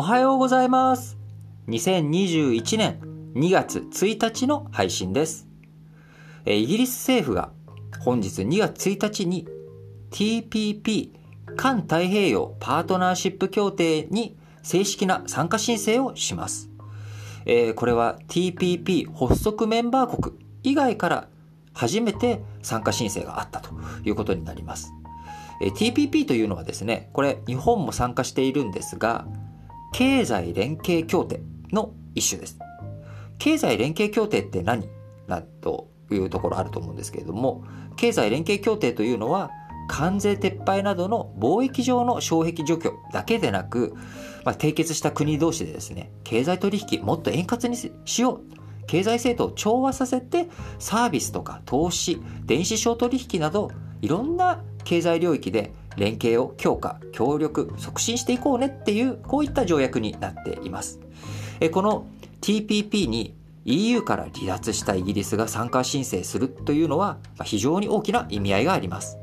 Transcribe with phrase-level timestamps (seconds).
[0.00, 1.18] おはようございます。
[1.68, 3.00] 2021年
[3.34, 5.46] 2月1日の配信です。
[6.46, 7.50] イギリス政府が
[7.98, 9.46] 本日2月1日に
[10.10, 11.10] TPP
[11.54, 16.70] 環太平洋パートナーシップ協定に正式な参加申請をします。
[17.44, 21.28] えこれは TPP 発足メンバー国以外から
[21.74, 24.94] 初めて参加申請があったということになります。
[25.60, 29.26] え TPP というのはですね、これ日本も参加しているんですが、
[29.92, 31.40] 経済連携協定
[31.72, 32.58] の一種です。
[33.38, 34.88] 経済連携協定って何？
[35.26, 37.64] なというところあると思うんですけれども、
[37.96, 39.50] 経済連携協定というのは、
[39.88, 43.94] 関税撤廃などの貿易上の障壁除去だけでなく、
[44.44, 48.40] まあ、締結した国同士でですね、経済取引もっと円滑にしよう。
[48.86, 61.00] 経済制度を調和させて、サービスとか投資、電子商取引など、いろんな経済領域で連携を強化、協力、促進していこうねっていう、こういった条約になっています。
[61.72, 62.06] この
[62.40, 69.18] TPP に EU から離脱したイギリスが参加申請するというのは非常に大きな意味合いがあります。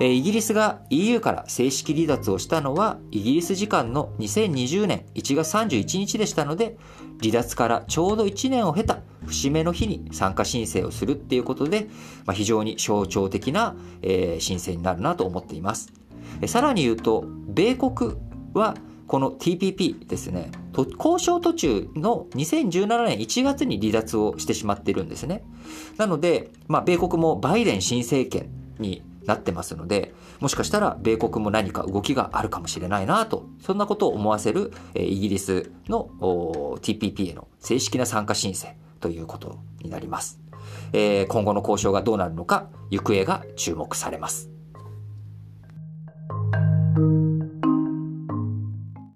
[0.00, 6.76] イギリスが EU から正式離脱をしたのはイギリス時間の2020年1月31日でしたので
[7.20, 11.88] 離脱からちょうど1年を経た節目の日に参加申請をするっていうことで、
[12.26, 15.97] まあ、非常に象徴的な、えー申請になるなと思っています。
[16.46, 18.14] さらに言うと米国
[18.54, 20.50] はこの TPP ですね。
[20.74, 25.42] 交渉途中の2017年1月に離脱をしてしまっているんですね。
[25.96, 36.08] なので、まあ、米国もバイデン新政権になってますのでもしかしたら米国も何か動きがあるかもしれないなとそんなことを思わせる、イギリスの
[36.80, 38.68] TPP への正式な参加申請
[39.00, 40.40] ということになります、
[40.92, 44.57] 今後の交渉がどうなるのか行方が注目されます。